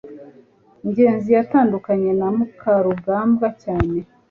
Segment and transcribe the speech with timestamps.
[0.87, 3.97] ngenzi yatandukanye na mukarugambwa cyane